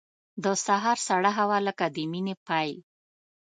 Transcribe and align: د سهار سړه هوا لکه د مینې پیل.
د 0.43 0.45
سهار 0.65 0.97
سړه 1.07 1.31
هوا 1.39 1.57
لکه 1.67 1.85
د 1.95 1.97
مینې 2.11 2.35
پیل. 2.47 2.77